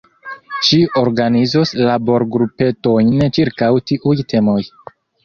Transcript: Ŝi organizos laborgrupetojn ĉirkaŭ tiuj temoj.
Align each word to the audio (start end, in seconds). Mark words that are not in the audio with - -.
Ŝi 0.67 0.77
organizos 1.01 1.73
laborgrupetojn 1.87 3.13
ĉirkaŭ 3.39 3.69
tiuj 3.93 4.17
temoj. 4.35 4.57